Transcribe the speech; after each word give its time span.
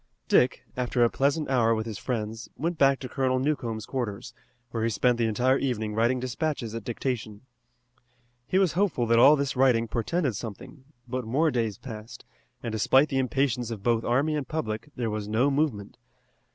Dick, 0.27 0.63
after 0.75 1.03
a 1.03 1.11
pleasant 1.11 1.47
hour 1.47 1.75
with 1.75 1.85
his 1.85 1.99
friends, 1.99 2.49
went 2.57 2.79
back 2.79 2.97
to 3.01 3.07
Colonel 3.07 3.37
Newcomb's 3.37 3.85
quarters, 3.85 4.33
where 4.71 4.81
he 4.83 4.89
spent 4.89 5.19
the 5.19 5.27
entire 5.27 5.59
evening 5.59 5.93
writing 5.93 6.19
despatches 6.19 6.73
at 6.73 6.83
dictation. 6.83 7.41
He 8.47 8.57
was 8.57 8.73
hopeful 8.73 9.05
that 9.05 9.19
all 9.19 9.35
this 9.35 9.55
writing 9.55 9.87
portended 9.87 10.35
something, 10.35 10.85
but 11.07 11.23
more 11.23 11.51
days 11.51 11.77
passed, 11.77 12.25
and 12.63 12.71
despite 12.71 13.09
the 13.09 13.19
impatience 13.19 13.69
of 13.69 13.83
both 13.83 14.03
army 14.03 14.35
and 14.35 14.47
public, 14.47 14.89
there 14.95 15.11
was 15.11 15.27
no 15.27 15.51
movement. 15.51 15.99